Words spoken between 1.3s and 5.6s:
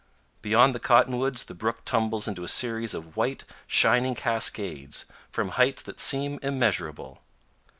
the brook tumbles in a series of white, shining cascades from